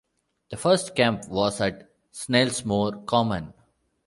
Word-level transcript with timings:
The 0.49 0.57
first 0.57 0.95
camp 0.95 1.27
was 1.29 1.61
at 1.61 1.91
Snelsmore 2.11 3.05
Common. 3.05 3.53